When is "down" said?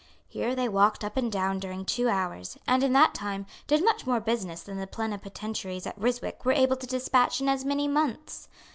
1.31-1.59